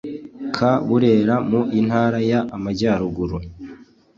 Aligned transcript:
ka 0.55 0.71
burera 0.87 1.35
mu 1.49 1.61
intara 1.79 2.17
y 2.29 2.33
amajyaruguru 2.55 3.37